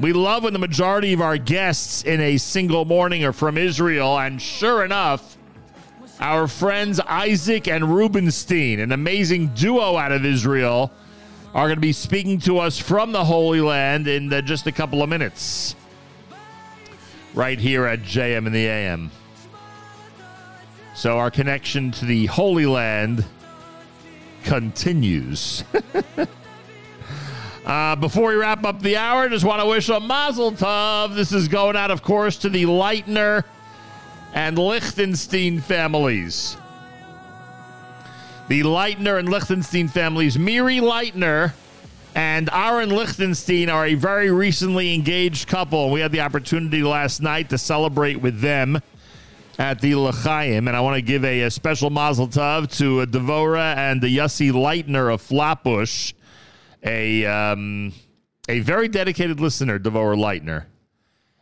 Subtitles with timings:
[0.00, 4.18] We love when the majority of our guests in a single morning are from Israel,
[4.18, 5.36] and sure enough,
[6.18, 10.90] our friends Isaac and Rubinstein, an amazing duo out of Israel,
[11.52, 14.72] are going to be speaking to us from the Holy Land in uh, just a
[14.72, 15.76] couple of minutes.
[17.34, 19.10] Right here at JM in the AM.
[20.94, 23.26] So our connection to the Holy Land
[24.44, 25.62] continues.
[27.66, 31.14] uh, before we wrap up the hour, just want to wish a mazel tov.
[31.14, 33.44] This is going out, of course, to the Leitner
[34.34, 36.56] and Lichtenstein families.
[38.48, 41.52] The Leitner and Lichtenstein families, Miri Leitner
[42.14, 45.90] and Aaron Lichtenstein, are a very recently engaged couple.
[45.90, 48.80] We had the opportunity last night to celebrate with them
[49.58, 53.06] at the L'chaim, and I want to give a, a special mazel tov to uh,
[53.06, 56.14] Devora and the Yossi Leitner of Flatbush,
[56.82, 57.92] a um,
[58.48, 60.66] a very dedicated listener, Devora Leitner.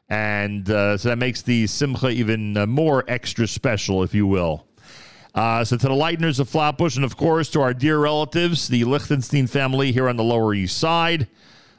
[0.08, 4.66] And uh, so that makes the Simcha even uh, more extra special, if you will.
[5.34, 8.84] Uh, so to the Leitners of Flatbush, and of course to our dear relatives, the
[8.84, 11.28] Lichtenstein family here on the Lower East Side.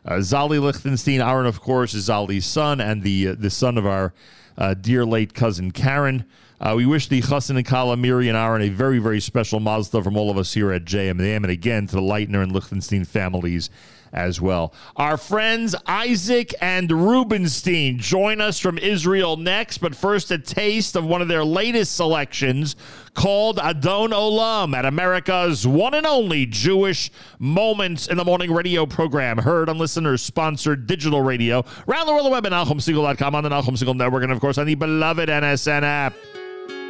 [0.05, 3.85] Uh, Zali Lichtenstein, Aaron, of course, is Zali's son and the uh, the son of
[3.85, 4.13] our
[4.57, 6.25] uh, dear late cousin Karen.
[6.59, 10.03] Uh, we wish the Chassan and Kala, Miri, and Aaron a very, very special Mazda
[10.03, 13.69] from all of us here at JM and again to the Leitner and Lichtenstein families
[14.11, 14.73] as well.
[14.95, 21.05] Our friends Isaac and Rubinstein join us from Israel next, but first a taste of
[21.05, 22.75] one of their latest selections
[23.13, 29.37] called Adon Olam at America's one and only Jewish Moments in the Morning radio program,
[29.37, 33.49] heard on listeners sponsored digital radio around the world, the web at NachumSegal.com on the
[33.49, 36.13] Nachum Segal Network, and of course on the beloved NSN app.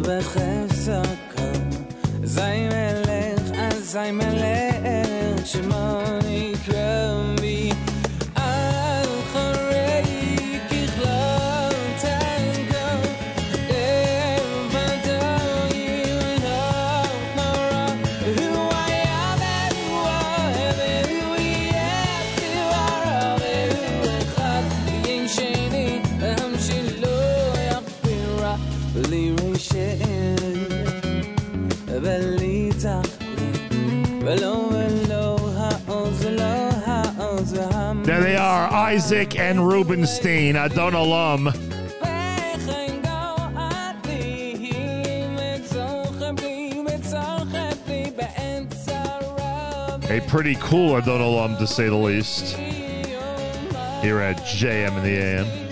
[0.00, 1.02] בחפצו
[1.36, 1.52] כה,
[2.24, 6.15] זי מלך, אז זי מלך שמו
[38.04, 41.52] There they are, Isaac and Rubinstein, Adon Olam.
[50.08, 52.56] A pretty cool Adon Olam, to say the least,
[54.02, 55.65] here at JM in the AM.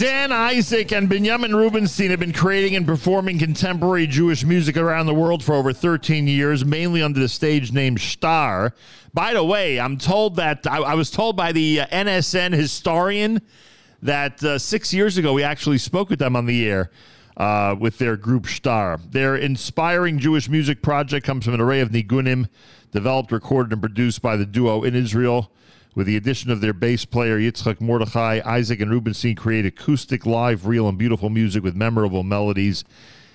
[0.00, 5.12] Dan Isaac and Benjamin Rubinstein have been creating and performing contemporary Jewish music around the
[5.12, 8.72] world for over 13 years, mainly under the stage name Star.
[9.12, 13.42] By the way, I'm told that I, I was told by the uh, NSN historian
[14.00, 16.90] that uh, six years ago we actually spoke with them on the air
[17.36, 18.98] uh, with their group Star.
[19.10, 22.48] Their inspiring Jewish music project comes from an array of nigunim
[22.90, 25.52] developed, recorded, and produced by the duo in Israel.
[25.94, 30.66] With the addition of their bass player Yitzchak Mordechai, Isaac and Rubinstein create acoustic, live,
[30.66, 32.84] real, and beautiful music with memorable melodies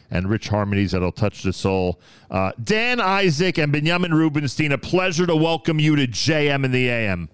[0.10, 2.00] and rich harmonies that'll touch the soul.
[2.32, 6.90] Uh, Dan Isaac and Benjamin Rubinstein, a pleasure to welcome you to JM in the
[6.90, 7.30] AM.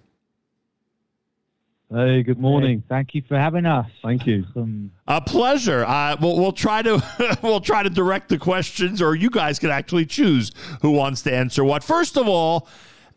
[1.94, 2.78] Hey, good morning.
[2.80, 3.86] Hey, thank you for having us.
[4.02, 4.46] Thank you.
[4.56, 5.84] Um, A pleasure.
[5.86, 9.70] Uh, we'll, we'll try to we'll try to direct the questions, or you guys can
[9.70, 11.84] actually choose who wants to answer what.
[11.84, 12.70] First of all,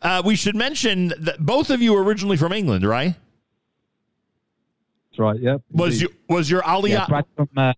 [0.05, 3.15] uh, we should mention that both of you are originally from England, right?
[5.09, 5.39] That's right.
[5.39, 5.61] Yep.
[5.71, 7.73] Was you was your yeah, aliyah Brad from uh,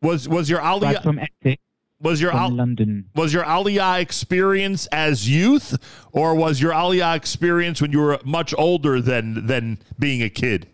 [0.00, 1.60] was was your aliyah from Essex,
[2.00, 3.06] was your al- London.
[3.14, 5.76] was your aliyah experience as youth,
[6.12, 10.68] or was your aliyah experience when you were much older than than being a kid?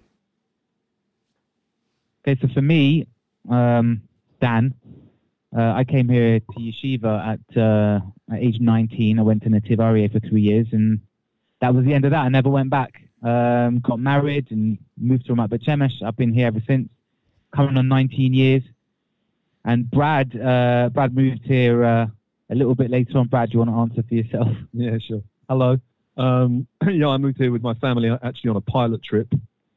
[2.27, 3.07] Okay, so for me,
[3.51, 4.03] um,
[4.41, 4.75] Dan,
[5.57, 8.01] uh, I came here to yeshiva at, uh,
[8.35, 9.19] at age 19.
[9.19, 11.01] I went to Nativ Aryeh for three years, and
[11.61, 12.21] that was the end of that.
[12.25, 13.03] I never went back.
[13.23, 16.03] Um, got married and moved to Ramat Bet Shemesh.
[16.05, 16.89] I've been here ever since,
[17.55, 18.63] coming on 19 years.
[19.65, 22.07] And Brad, uh, Brad moved here uh,
[22.51, 23.29] a little bit later on.
[23.29, 24.49] Brad, do you want to answer for yourself?
[24.73, 25.23] Yeah, sure.
[25.49, 25.79] Hello.
[26.17, 29.29] Um, yeah, I moved here with my family uh, actually on a pilot trip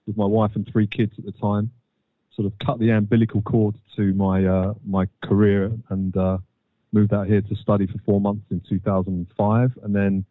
[0.07, 1.71] with my wife and three kids at the time.
[2.37, 6.37] Sort of cut the umbilical cord to my uh, my career and uh,
[6.91, 10.23] moved out here to study for four months in 2005, and then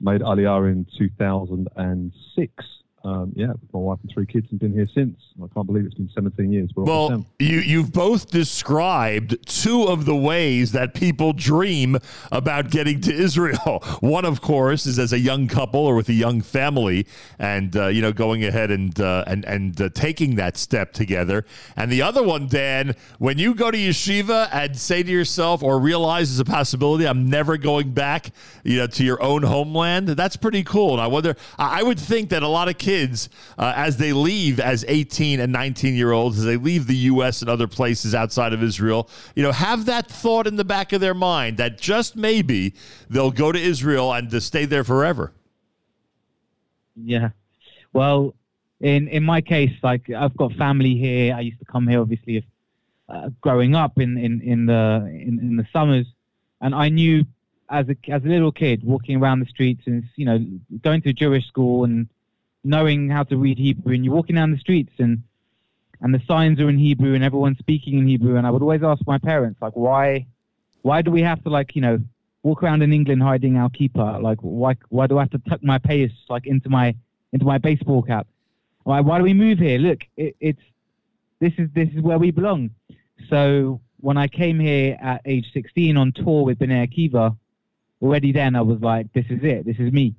[0.00, 2.64] made Aliyah in 2006.
[3.04, 5.20] Um, yeah, with my wife and three kids, and been here since.
[5.36, 6.70] I can't believe it's been 17 years.
[6.74, 11.98] We're Well, you you've both described two of the ways that people dream
[12.32, 13.84] about getting to Israel.
[14.00, 17.06] One, of course, is as a young couple or with a young family,
[17.38, 21.44] and uh, you know going ahead and uh, and and uh, taking that step together.
[21.76, 25.78] And the other one, Dan, when you go to yeshiva and say to yourself or
[25.78, 28.30] realize as a possibility, I'm never going back,
[28.62, 30.08] you know, to your own homeland.
[30.08, 30.92] That's pretty cool.
[30.92, 32.93] And I wonder, I I would think that a lot of kids,
[33.58, 37.40] uh, as they leave as 18 and 19 year olds, as they leave the U.S.
[37.40, 41.00] and other places outside of Israel, you know, have that thought in the back of
[41.00, 42.74] their mind that just maybe
[43.08, 45.32] they'll go to Israel and to stay there forever.
[46.96, 47.30] Yeah.
[47.92, 48.34] Well,
[48.80, 51.34] in in my case, like I've got family here.
[51.34, 52.44] I used to come here, obviously, if,
[53.08, 56.06] uh, growing up in in in the in, in the summers,
[56.60, 57.24] and I knew
[57.70, 60.38] as a as a little kid walking around the streets and you know
[60.82, 62.08] going to Jewish school and
[62.64, 65.22] knowing how to read Hebrew, and you're walking down the streets and
[66.00, 68.82] and the signs are in Hebrew and everyone's speaking in Hebrew, and I would always
[68.82, 70.26] ask my parents like, why
[70.82, 71.98] why do we have to like you know
[72.42, 74.22] walk around in England hiding our kippah?
[74.22, 76.94] Like why why do I have to tuck my payas like into my
[77.32, 78.26] into my baseball cap?
[78.82, 79.78] Why why do we move here?
[79.78, 80.62] Look, it, it's
[81.40, 82.70] this is this is where we belong.
[83.28, 87.36] So when I came here at age 16 on tour with B'nai Akiva,
[88.02, 89.64] already then I was like, this is it.
[89.64, 90.14] This is me.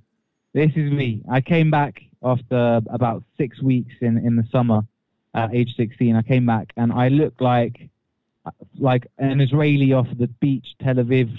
[0.55, 1.23] This is me.
[1.31, 4.83] I came back after about six weeks in, in the summer
[5.35, 6.17] at age 16.
[6.17, 7.89] I came back and I looked like
[8.79, 11.31] like an Israeli off the beach, Tel Aviv.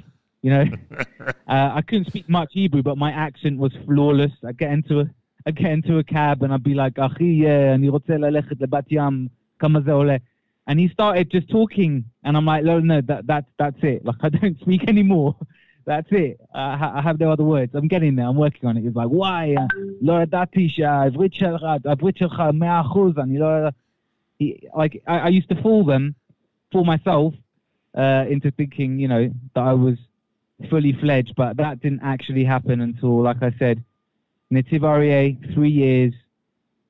[0.41, 0.65] You know,
[1.27, 4.31] uh, I couldn't speak much Hebrew, but my accent was flawless.
[4.45, 5.05] I get into a
[5.45, 8.85] I get into a cab and I'd be like, "Achi, eh, אני רוצה ללכת לבת
[8.91, 9.27] ים,
[9.59, 10.17] כמה זה עולה?"
[10.69, 14.05] And he started just talking, and I'm like, "No, no, that that's that's it.
[14.05, 15.35] Like I don't speak anymore.
[15.86, 16.40] That's it.
[16.52, 17.72] I, I, have no other words.
[17.76, 18.26] I'm getting there.
[18.26, 18.82] I'm working on it.
[18.82, 19.54] He's like, why?
[24.74, 26.16] Like, I, I, used to fool them,
[26.72, 27.34] fool myself,
[27.96, 29.96] uh, into thinking, you know, that I was
[30.68, 33.84] fully fledged, but that didn't actually happen until, like I said,
[34.52, 36.12] Nativ Aryeh, three years,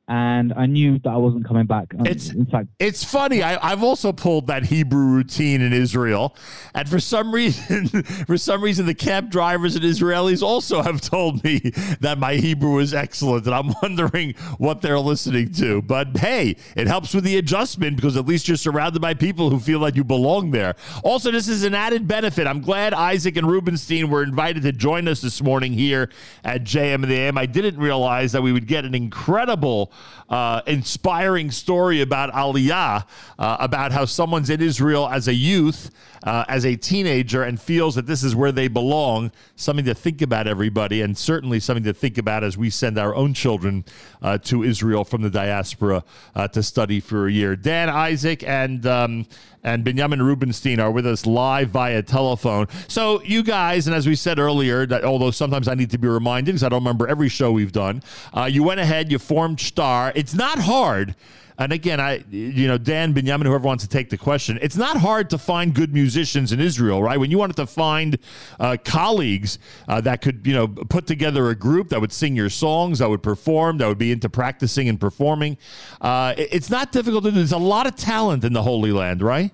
[0.08, 1.86] and I knew that I wasn't coming back.
[2.00, 3.42] It's- in fact, It's funny.
[3.42, 6.36] I, I've also pulled that Hebrew routine in Israel,
[6.74, 11.42] and for some reason, for some reason, the cab drivers and Israelis also have told
[11.42, 11.58] me
[12.00, 15.82] that my Hebrew is excellent, and I'm wondering what they're listening to.
[15.82, 19.58] But hey, it helps with the adjustment because at least you're surrounded by people who
[19.58, 20.76] feel like you belong there.
[21.02, 22.46] Also, this is an added benefit.
[22.46, 26.10] I'm glad Isaac and Rubinstein were invited to join us this morning here
[26.44, 27.38] at JM in the AM.
[27.38, 29.92] I didn't realize that we would get an incredible
[30.28, 33.04] uh, inspiring story about Aliyah,
[33.38, 35.90] uh, about how someone's in Israel as a youth,
[36.24, 39.30] uh, as a teenager, and feels that this is where they belong.
[39.54, 43.14] Something to think about, everybody, and certainly something to think about as we send our
[43.14, 43.84] own children
[44.22, 46.02] uh, to Israel from the diaspora
[46.34, 47.54] uh, to study for a year.
[47.54, 49.26] Dan, Isaac, and um,
[49.66, 52.68] and Benjamin Rubinstein are with us live via telephone.
[52.86, 56.06] So, you guys, and as we said earlier, that although sometimes I need to be
[56.08, 59.58] reminded because I don't remember every show we've done, uh, you went ahead, you formed
[59.60, 60.12] Star.
[60.14, 61.16] It's not hard.
[61.58, 64.98] And again, I, you know, Dan, Benjamin, whoever wants to take the question, it's not
[64.98, 67.18] hard to find good musicians in Israel, right?
[67.18, 68.18] When you wanted to find
[68.60, 69.58] uh, colleagues
[69.88, 73.08] uh, that could, you know, put together a group that would sing your songs, that
[73.08, 75.56] would perform, that would be into practicing and performing,
[76.02, 77.36] uh, it- it's not difficult to do.
[77.36, 79.50] There's a lot of talent in the Holy Land, right?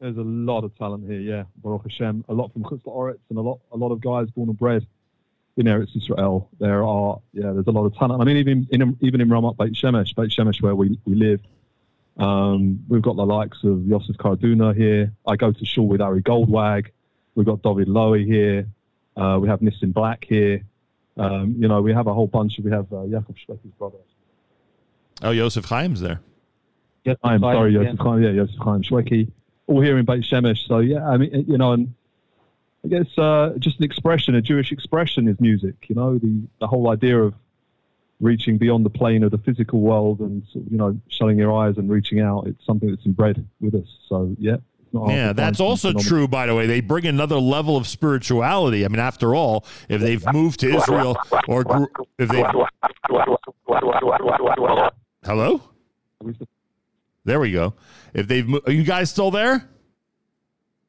[0.00, 1.44] There's a lot of talent here, yeah.
[1.62, 4.50] Baruch Hashem, a lot from Chutz La'aretz and a lot, a lot of guys born
[4.50, 4.86] and bred
[5.56, 6.50] in Eretz Israel.
[6.58, 8.20] There are, yeah, there's a lot of talent.
[8.20, 11.40] I mean, even in even in Ramat Beit Shemesh, Beit Shemesh, where we, we live,
[12.18, 15.12] um, we've got the likes of Yosef Karduner here.
[15.26, 16.88] I go to shul with Ari Goldwag.
[17.34, 18.66] We've got David Lowy here.
[19.16, 20.62] Uh, we have Nissim Black here.
[21.16, 22.58] Um, you know, we have a whole bunch.
[22.58, 23.96] Of, we have uh, Yaakov Shwekey's brother.
[25.22, 26.20] Oh, Yosef Chaim's there.
[27.04, 27.80] Yes, I'm fine, sorry, yeah.
[27.80, 28.22] Yosef Chaim.
[28.22, 29.30] Yeah, Yosef Chaim Shwekey.
[29.66, 30.66] All here in Beit Shemesh.
[30.66, 31.94] So yeah, I mean, you know, and
[32.84, 35.74] I guess uh, just an expression, a Jewish expression is music.
[35.88, 37.34] You know, the the whole idea of
[38.20, 41.52] reaching beyond the plane of the physical world and sort of, you know shutting your
[41.52, 42.46] eyes and reaching out.
[42.46, 43.88] It's something that's inbred with us.
[44.08, 44.56] So yeah,
[44.92, 46.66] not Yeah, that's also some true, by the way.
[46.66, 48.84] They bring another level of spirituality.
[48.84, 51.16] I mean, after all, if they've moved to Israel
[51.48, 52.42] or grew, if they
[55.24, 55.60] hello,
[56.20, 56.48] phenomenal-
[57.26, 57.74] there we go.
[58.14, 59.68] If they've, mo- are you guys still there?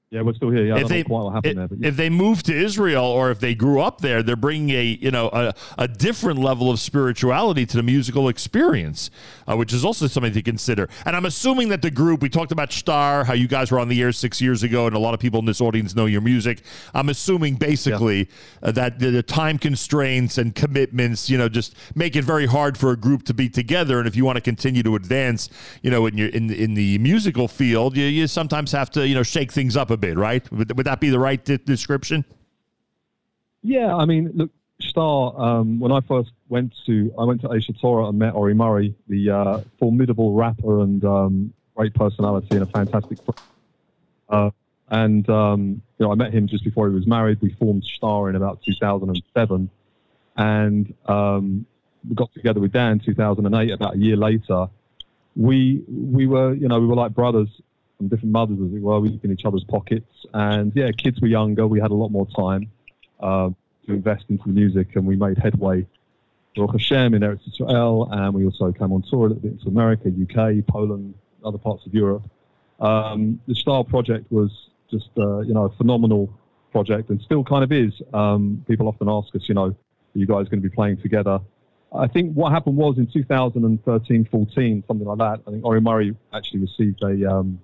[0.09, 0.65] Yeah, we're still here.
[0.65, 1.87] Yeah, I if don't they know quite what happened if, there, but yeah.
[1.89, 5.11] if they move to Israel or if they grew up there, they're bringing a you
[5.11, 9.11] know a, a different level of spirituality to the musical experience,
[9.49, 10.87] uh, which is also something to consider.
[11.05, 13.89] And I'm assuming that the group we talked about Star, how you guys were on
[13.89, 16.21] the air six years ago, and a lot of people in this audience know your
[16.21, 16.61] music.
[16.93, 18.29] I'm assuming basically
[18.63, 22.77] uh, that the, the time constraints and commitments, you know, just make it very hard
[22.77, 23.99] for a group to be together.
[23.99, 25.49] And if you want to continue to advance,
[25.81, 29.13] you know, in your in in the musical field, you, you sometimes have to you
[29.13, 30.49] know shake things up a bit, right?
[30.51, 32.23] Would, would that be the right de- description?
[33.63, 35.33] Yeah, I mean, look, Star.
[35.39, 38.95] Um, when I first went to, I went to Asia Torah and met Ori Murray,
[39.07, 43.17] the uh, formidable rapper and um, great personality and a fantastic.
[44.29, 44.51] Uh,
[44.89, 47.41] and um, you know, I met him just before he was married.
[47.41, 49.69] We formed Star in about 2007,
[50.37, 51.65] and um,
[52.07, 53.71] we got together with Dan 2008.
[53.71, 54.67] About a year later,
[55.35, 57.49] we we were you know we were like brothers
[57.97, 58.99] from different mothers as it were.
[58.99, 61.67] We lived in each other's pockets, and yeah, kids were younger.
[61.67, 62.69] We had a lot more time
[63.19, 65.85] um, to invest into the music, and we made headway.
[66.55, 69.67] Baruch Hashem in Eretz Israel, and we also came on tour a little bit into
[69.67, 71.13] America, UK, Poland,
[71.43, 72.23] other parts of Europe.
[72.79, 74.51] Um, the Star project was
[74.89, 76.33] just, uh, you know, a phenomenal
[76.71, 77.93] project, and still kind of is.
[78.13, 79.75] Um, people often ask us, you know, are
[80.13, 81.39] you guys going to be playing together?
[81.95, 85.41] I think what happened was in 2013, 14, something like that.
[85.47, 87.59] I think Ori Murray actually received a um,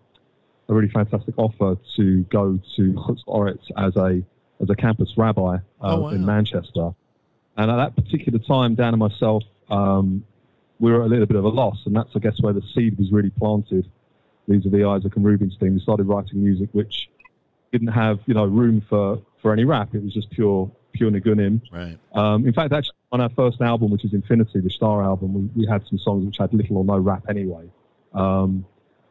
[0.69, 4.21] a really fantastic offer to go to Chutz Oretz as a
[4.61, 6.09] as a campus rabbi uh, Oh, wow.
[6.09, 6.91] in Manchester.
[7.57, 10.23] And at that particular time, Dan and myself, um,
[10.79, 12.61] we were at a little bit of a loss, and that's I guess where the
[12.73, 13.89] seed was really planted.
[14.47, 17.09] These are the Isaac and Rubinstein, we started writing music which
[17.71, 19.93] didn't have you know room for for any rap.
[19.95, 21.61] It was just pure pure nigunim.
[21.71, 21.97] Right.
[22.13, 25.63] Um, in fact, actually, on our first album, which is Infinity, the Star album, we,
[25.63, 27.67] we had some songs which had little or no rap anyway.
[28.13, 28.65] Um,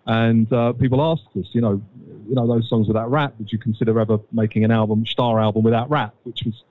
[0.06, 1.80] and uh, people asked us, you know,
[2.28, 3.34] you know those songs without rap.
[3.38, 6.14] Would you consider ever making an album, Star album, without rap?
[6.24, 6.62] Which was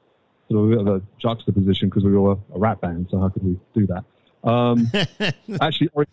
[0.49, 3.29] sort of a bit of a juxtaposition because we were a rap band, so how
[3.29, 4.03] could we do that?
[4.43, 4.91] Um,
[5.61, 6.07] actually, Ori,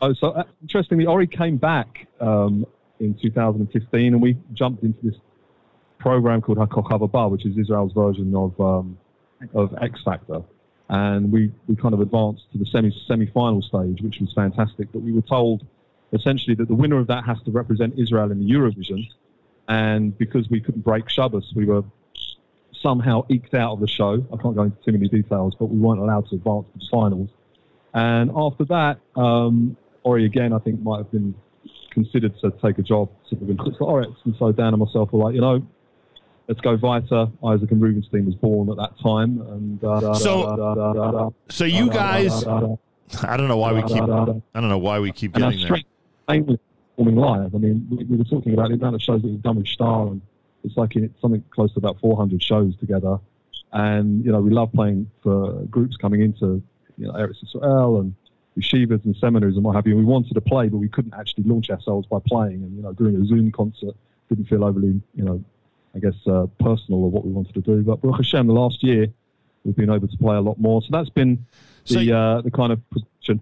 [0.00, 2.66] oh, so uh, interestingly, Ori came back um,
[2.98, 5.16] in 2015, and we jumped into this
[5.98, 8.98] program called Hakochav Haba, which is Israel's version of um,
[9.54, 10.42] of X Factor,
[10.88, 14.90] and we, we kind of advanced to the semi semi final stage, which was fantastic.
[14.92, 15.66] But we were told
[16.12, 19.08] essentially that the winner of that has to represent Israel in the Eurovision,
[19.68, 21.82] and because we couldn't break Shabbos, we were
[22.80, 24.24] somehow eked out of the show.
[24.32, 26.86] I can't go into too many details, but we weren't allowed to advance to the
[26.90, 27.28] finals.
[27.94, 31.34] And after that, um, Ori again, I think might have been
[31.90, 34.14] considered to take a job of in Chutz La'aretz.
[34.24, 35.66] And so Dan and myself were like, you know,
[36.46, 37.26] let's go weiter.
[37.44, 39.40] Isaac and Rubinstein was born at that time.
[39.40, 43.82] And uh, So- da, da, da, da, So you guys, I don't know why we
[43.82, 44.02] keep.
[44.02, 44.06] I
[44.60, 45.68] don't know why we keep getting there.
[46.28, 46.58] Mainly
[46.96, 47.54] performing live.
[47.54, 49.66] I mean, we, we were talking about the amount of shows that we've done with
[49.68, 50.20] Star, and
[50.64, 53.18] it's like in, something close to about 400 shows together.
[53.72, 56.62] And you know, we love playing for groups coming into
[56.96, 58.14] you know Eretz Israel and
[58.58, 59.96] yeshivas and seminaries and what have you.
[59.96, 62.62] We wanted to play, but we couldn't actually launch ourselves by playing.
[62.62, 63.94] And you know, doing a Zoom concert
[64.28, 65.42] didn't feel overly, you know,
[65.94, 67.82] I guess uh, personal of what we wanted to do.
[67.82, 69.06] But Baruch Hashem, the last year
[69.64, 70.82] we've been able to play a lot more.
[70.82, 71.44] So that's been
[71.86, 73.40] the you- uh, the kind of progression.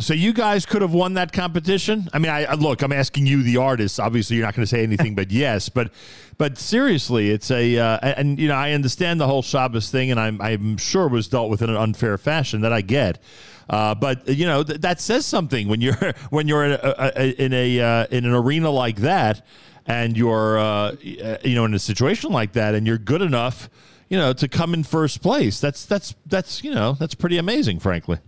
[0.00, 2.08] So you guys could have won that competition.
[2.12, 2.82] I mean, I look.
[2.82, 3.98] I'm asking you, the artist.
[3.98, 5.68] Obviously, you're not going to say anything but yes.
[5.68, 5.92] But,
[6.36, 10.20] but seriously, it's a uh, and you know I understand the whole Shabbos thing, and
[10.20, 13.20] I'm I'm sure was dealt with in an unfair fashion that I get.
[13.68, 15.96] Uh, but you know th- that says something when you're
[16.30, 19.44] when you're in a, a, in a uh, in an arena like that,
[19.84, 23.68] and you're uh, you know in a situation like that, and you're good enough,
[24.08, 25.60] you know, to come in first place.
[25.60, 28.18] That's that's that's you know that's pretty amazing, frankly.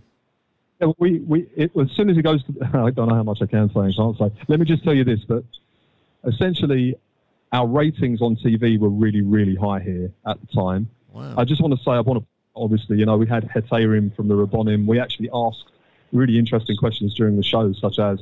[0.97, 3.45] We, we it, as soon as it goes to, I don't know how much I
[3.45, 4.31] can say and can't say.
[4.47, 5.43] Let me just tell you this, but
[6.25, 6.95] essentially,
[7.51, 10.89] our ratings on TV were really, really high here at the time.
[11.11, 11.35] Wow.
[11.37, 14.27] I just want to say, I want to, obviously, you know, we had Heterim from
[14.27, 14.85] the Rabbonim.
[14.85, 15.65] We actually asked
[16.11, 18.19] really interesting questions during the show, such as,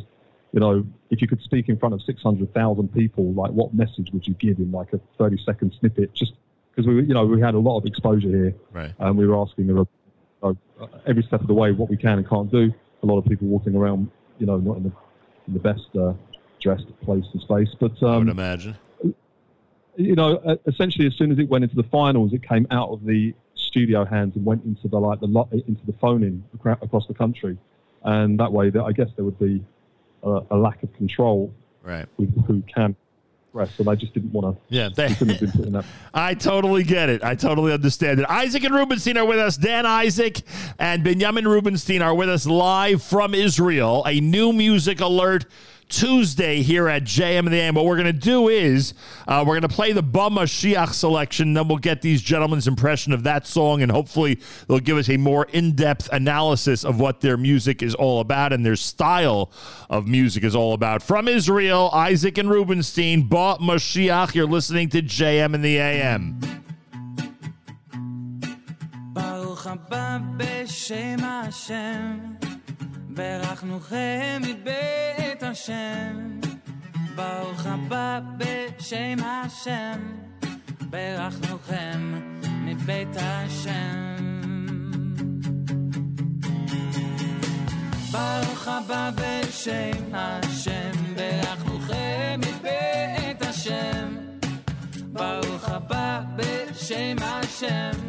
[0.51, 4.27] you know, if you could speak in front of 600,000 people, like what message would
[4.27, 6.13] you give in like a 30 second snippet?
[6.13, 6.33] Just
[6.71, 8.93] because we, you know, we had a lot of exposure here Right.
[8.99, 9.87] and we were asking the,
[11.07, 12.73] every step of the way what we can and can't do.
[13.03, 14.09] A lot of people walking around,
[14.39, 14.91] you know, not in the,
[15.47, 16.13] in the best uh,
[16.61, 17.69] dressed place and space.
[17.79, 18.77] But, I would um, imagine.
[19.95, 23.05] you know, essentially as soon as it went into the finals, it came out of
[23.05, 25.27] the studio hands and went into the like the
[25.67, 27.57] into the phone in across the country,
[28.03, 29.63] and that way, that I guess there would be
[30.23, 32.07] a, a lack of control Right.
[32.17, 32.95] with who can
[33.49, 34.75] express, and I just didn't want to.
[34.75, 35.85] Yeah, they, Couldn't have been put in that.
[36.13, 37.23] I totally get it.
[37.23, 38.25] I totally understand it.
[38.29, 39.57] Isaac and Rubinstein are with us.
[39.57, 40.41] Dan Isaac
[40.77, 44.03] and Benjamin Rubinstein are with us live from Israel.
[44.05, 45.45] A new music alert
[45.89, 47.75] Tuesday here at JM in the AM.
[47.75, 48.93] What we're going to do is
[49.27, 53.11] uh, we're going to play the Ba Mashiach selection, then we'll get these gentlemen's impression
[53.11, 57.21] of that song, and hopefully they'll give us a more in depth analysis of what
[57.21, 59.51] their music is all about and their style
[59.89, 61.03] of music is all about.
[61.03, 64.33] From Israel, Isaac and Rubinstein, Ba Mashiach.
[64.33, 66.39] You're listening to JM in the AM.
[69.69, 72.17] הבא בשם השם,
[73.09, 76.39] ברכנוכם מבית השם.
[77.15, 79.99] ברוך הבא בשם השם,
[80.89, 82.13] ברכנוכם
[82.45, 84.25] מבית השם.
[88.11, 94.15] ברוך הבא בשם השם, ברכנוכם מבית השם.
[95.13, 97.99] ברוך הבא בשם השם,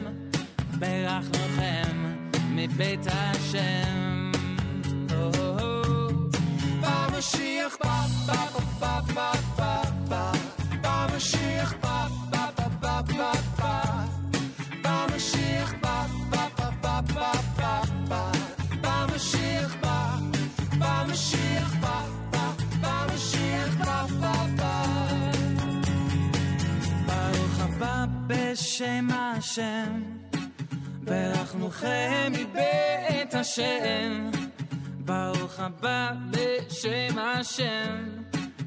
[0.79, 2.15] ברכנוכם
[2.55, 4.20] מבית השם.
[7.61, 8.47] במשיח בא, בא,
[8.81, 10.33] בא, בא, בא, בא,
[10.83, 14.05] במשיח בא, בא, בא, בא, בא, בא,
[14.83, 18.33] במשיח בא, בא, בא, בא, בא, בא, בא,
[18.81, 20.17] במשיח בא,
[20.79, 24.85] במשיח בא, בא, במשיח בא, בא, בא.
[27.07, 30.03] ברוך הבא בשם השם,
[31.05, 34.50] ברכנוכם מבית השם.
[35.11, 37.97] ברוך הבא בשם השם,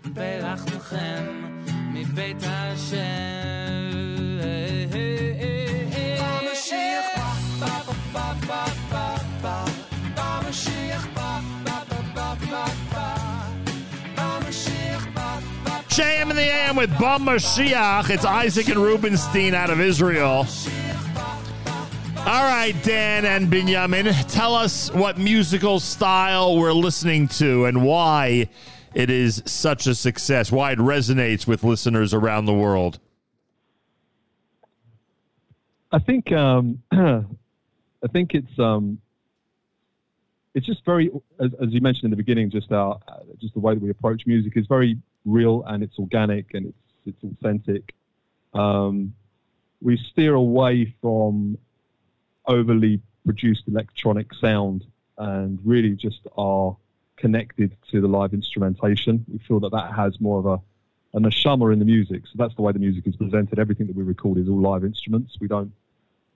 [0.05, 1.23] ברכנוכם
[1.93, 2.93] מבית השם.
[6.19, 7.79] המשיח בא, בא,
[8.13, 9.65] בא, בא, בא, בא,
[10.15, 13.15] בא, המשיח בא, בא, בא, בא, בא, בא,
[14.17, 18.09] המשיח בא, בא, JM in the AM with Ba Mashiach.
[18.09, 20.45] It's Isaac and Rubinstein out of Israel.
[22.33, 28.49] All right, Dan and Binyamin, tell us what musical style we're listening to and why
[28.95, 32.97] it is such a success, why it resonates with listeners around the world.
[35.91, 37.23] I think um, I
[38.11, 38.97] think it's um,
[40.55, 42.99] it's just very as, as you mentioned in the beginning, just our
[43.39, 46.77] just the way that we approach music is very real and it's organic and it's
[47.05, 47.93] it's authentic.
[48.55, 49.13] Um,
[49.83, 51.59] we steer away from
[52.47, 54.85] overly produced electronic sound
[55.17, 56.75] and really just are
[57.17, 59.25] connected to the live instrumentation.
[59.31, 60.59] We feel that that has more of a
[61.15, 62.23] a neshama in the music.
[62.25, 63.59] So that's the way the music is presented.
[63.59, 65.37] Everything that we record is all live instruments.
[65.39, 65.71] We don't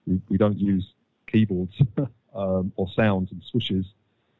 [0.06, 0.92] we, we don't use
[1.26, 1.74] keyboards
[2.34, 3.86] um, or sounds and swishes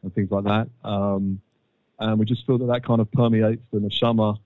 [0.03, 0.69] and things like that.
[0.89, 1.41] Um,
[1.99, 4.39] and we just feel that that kind of permeates the neshama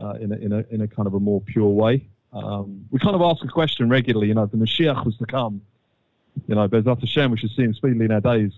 [0.00, 2.06] uh, in, a, in, a, in a kind of a more pure way.
[2.32, 5.26] Um, we kind of ask a question regularly, you know, if the Mashiach was to
[5.26, 5.62] come,
[6.46, 8.52] you know, Bezat Hashem, we should see him speedily in our days.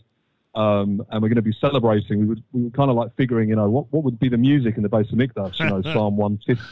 [0.54, 2.20] Um, and we're going to be celebrating.
[2.20, 4.38] We would, we were kind of like figuring, you know, what, what would be the
[4.38, 5.60] music in the base of Mikdash?
[5.60, 6.62] You know, Psalm 150.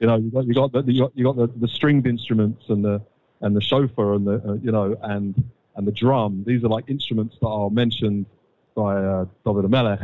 [0.00, 2.64] You know, you got you got the you got, you got the, the stringed instruments
[2.68, 3.00] and the
[3.40, 5.42] and the shofar and the uh, you know and
[5.76, 6.44] and the drum.
[6.46, 8.26] These are like instruments that are mentioned
[8.74, 10.00] by uh, David Melech,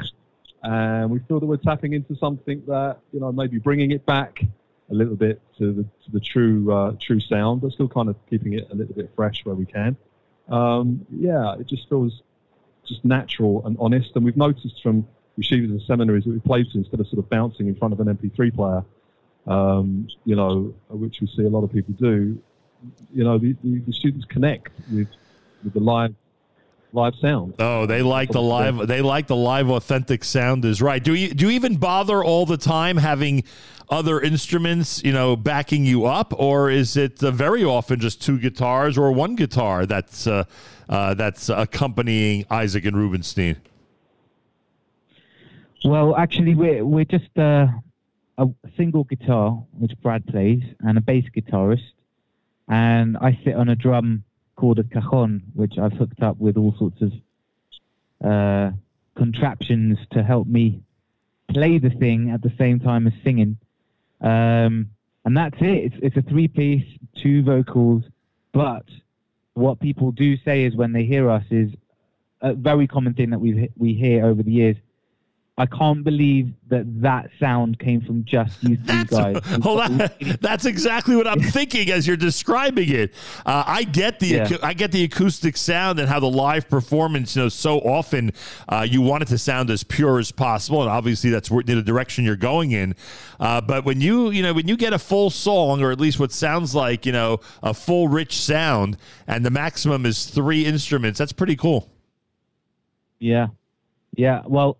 [0.63, 4.43] and we feel that we're tapping into something that you know maybe bringing it back
[4.91, 8.17] a little bit to the to the true uh, true sound, but still kind of
[8.31, 9.97] keeping it a little bit fresh where we can.
[10.49, 12.23] Um, yeah, it just feels
[12.87, 15.07] just natural and honest, and we've noticed from
[15.39, 18.01] yeshivas and seminaries that we played to instead of sort of bouncing in front of
[18.01, 18.85] an MP3 player,
[19.47, 22.41] um, you know, which we see a lot of people do.
[23.13, 25.09] You know, the, the, the students connect with
[25.63, 26.15] with the live
[26.93, 27.55] live sound.
[27.59, 28.87] Oh, they like the live.
[28.87, 30.65] They like the live, authentic sound.
[30.65, 31.03] Is right.
[31.03, 33.45] Do you do you even bother all the time having
[33.89, 38.39] other instruments, you know, backing you up, or is it uh, very often just two
[38.39, 40.45] guitars or one guitar that's uh,
[40.89, 43.57] uh, that's accompanying Isaac and Rubinstein?
[45.85, 47.67] Well, actually, we're we're just uh,
[48.39, 51.93] a single guitar, which Brad plays, and a bass guitarist,
[52.69, 54.25] and I sit on a drum
[54.63, 57.13] called a cajon, which I've hooked up with all sorts of
[58.25, 58.71] uh,
[59.17, 60.85] contraptions to help me
[61.49, 63.59] play the thing at the same time as singing.
[64.21, 64.91] Um,
[65.25, 65.79] and that's it.
[65.87, 68.05] It's, it's a three-piece, two vocals,
[68.53, 68.87] but
[69.55, 71.73] what people do say is when they hear us is
[72.41, 74.77] a very common thing that we we hear over the years
[75.59, 79.37] I can't believe that that sound came from just you three guys.
[79.63, 79.99] hold on.
[80.41, 83.13] That's exactly what I'm thinking as you're describing it.
[83.45, 84.57] Uh, I get the Yeah.
[84.63, 87.37] I get the acoustic sound and how the live performance.
[87.37, 88.33] You know, so often
[88.67, 91.83] uh, you want it to sound as pure as possible, and obviously that's where, the
[91.83, 92.95] direction you're going in.
[93.39, 96.19] Uh, but when you you know when you get a full song, or at least
[96.19, 101.19] what sounds like you know a full rich sound, and the maximum is three instruments,
[101.19, 101.91] that's pretty cool.
[103.19, 103.49] Yeah,
[104.17, 104.41] yeah.
[104.47, 104.79] Well,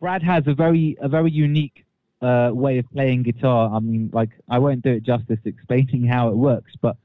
[0.00, 1.84] Brad has a very a very unique
[2.22, 3.70] uh, way of playing guitar.
[3.74, 6.96] I mean, like I won't do it justice explaining how it works, but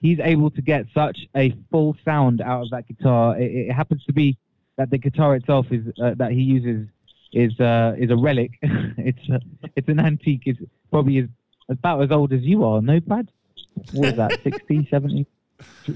[0.00, 3.38] he's able to get such a full sound out of that guitar.
[3.38, 4.36] It, it happens to be
[4.76, 6.88] that the guitar itself is uh, that he uses
[7.32, 8.52] is uh, is a relic.
[8.62, 9.40] it's a,
[9.76, 10.42] it's an antique.
[10.46, 11.28] It's probably is
[11.68, 12.80] about as old as you are.
[12.80, 13.30] No, Brad.
[13.92, 14.40] What is that?
[14.42, 15.26] 60, 70?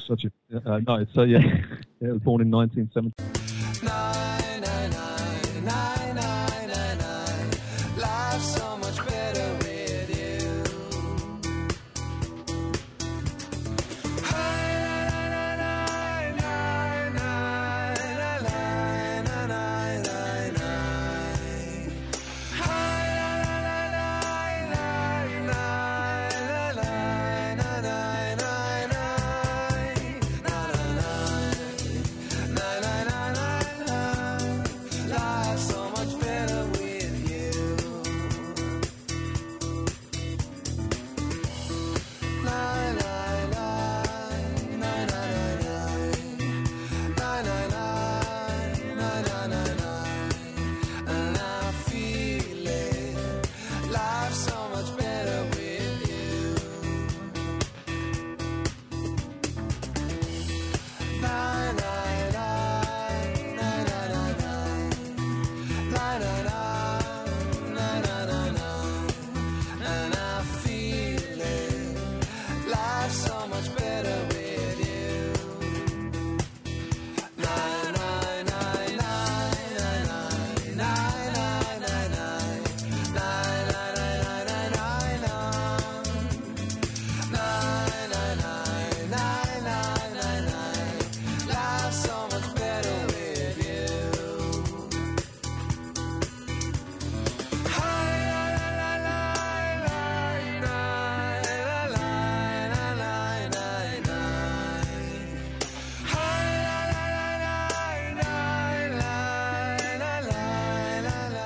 [0.07, 1.07] Such a uh, no.
[1.17, 1.39] Uh, yeah.
[1.39, 1.57] yeah.
[2.01, 3.42] It was born in 1970.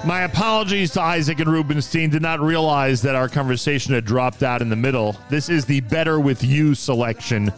[0.06, 2.10] My apologies to Isaac and Rubinstein.
[2.10, 5.16] Did not realize that our conversation had dropped out in the middle.
[5.30, 7.52] This is the Better With You selection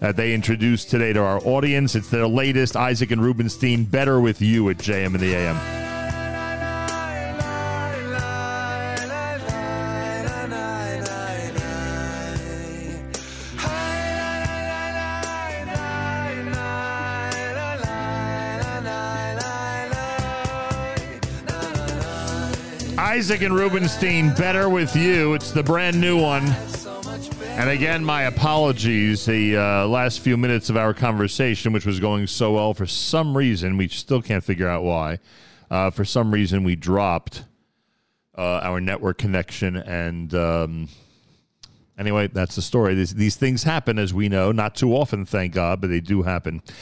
[0.00, 1.94] that they introduced today to our audience.
[1.94, 5.81] It's their latest Isaac and Rubinstein Better With You at JM in the AM.
[23.22, 25.34] Isaac and Rubinstein, Better With You.
[25.34, 26.42] It's the brand new one.
[27.42, 29.26] And again, my apologies.
[29.26, 33.36] The uh, last few minutes of our conversation, which was going so well, for some
[33.36, 35.20] reason, we still can't figure out why.
[35.70, 37.44] Uh, for some reason, we dropped
[38.36, 39.76] uh, our network connection.
[39.76, 40.88] And um,
[41.96, 42.96] anyway, that's the story.
[42.96, 46.22] These, these things happen, as we know, not too often, thank God, but they do
[46.22, 46.60] happen.